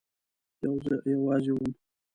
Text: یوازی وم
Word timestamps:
یوازی 1.11 1.51
وم 1.55 1.65